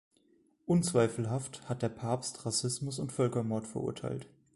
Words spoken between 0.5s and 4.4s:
Unzweifelhaft hat der Papst Rassismus und Völkermord verurteilt.